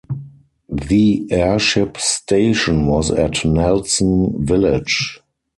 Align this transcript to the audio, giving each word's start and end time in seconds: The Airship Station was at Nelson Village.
The 0.71 1.27
Airship 1.29 1.95
Station 1.99 2.87
was 2.87 3.11
at 3.11 3.45
Nelson 3.45 4.43
Village. 4.43 5.19